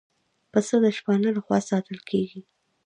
پسه 0.51 0.75
د 0.83 0.85
شپانه 0.97 1.29
له 1.35 1.41
خوا 1.45 1.59
ساتل 1.69 1.99
کېږي. 2.09 2.41